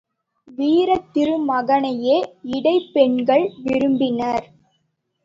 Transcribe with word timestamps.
வீரத்திருமகனையே 0.47 2.15
இடைப் 2.51 2.89
பெண்கள் 2.93 3.45
விரும்பினர். 3.63 4.47